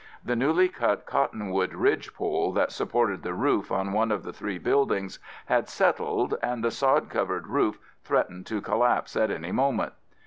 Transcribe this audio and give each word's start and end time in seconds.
The 0.25 0.35
newly 0.35 0.67
cut 0.67 1.05
cottonwood 1.05 1.75
ridge 1.75 2.15
pole 2.15 2.51
that 2.53 2.71
supported 2.71 3.21
the 3.21 3.35
roof 3.35 3.71
on 3.71 3.93
one 3.93 4.11
of 4.11 4.23
the 4.23 4.33
three 4.33 4.57
buildings 4.57 5.19
had 5.45 5.69
settled, 5.69 6.33
and 6.41 6.63
the 6.63 6.71
sod 6.71 7.07
covered 7.07 7.45
roof 7.45 7.77
threatened 8.03 8.47
to 8.47 8.61
collapse 8.61 9.15
at 9.15 9.29
any 9.29 9.51
moment. 9.51 9.93